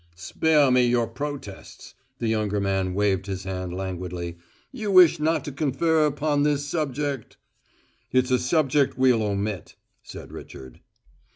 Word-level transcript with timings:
"Spare 0.15 0.71
me 0.71 0.83
your 0.83 1.05
protests." 1.05 1.93
The 2.17 2.27
younger 2.27 2.59
man 2.59 2.95
waved 2.95 3.27
his 3.27 3.43
hand 3.43 3.71
languidly. 3.71 4.39
"You 4.71 4.91
wish 4.91 5.19
not 5.19 5.45
to 5.45 5.51
confer 5.51 6.07
upon 6.07 6.41
this 6.41 6.67
subject" 6.67 7.37
"It's 8.11 8.31
a 8.31 8.39
subject 8.39 8.97
we'll 8.97 9.21
omit," 9.21 9.75
said 10.01 10.31
Richard. 10.31 10.79